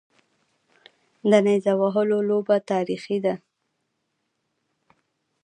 د 1.29 1.31
نیزه 1.45 1.73
وهلو 1.81 2.17
لوبه 2.29 2.57
تاریخي 2.71 3.17
ده 3.25 3.33